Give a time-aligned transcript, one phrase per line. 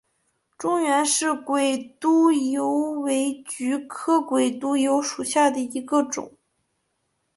[0.57, 6.35] 中原氏鬼督邮为菊科鬼督邮属下的一个种。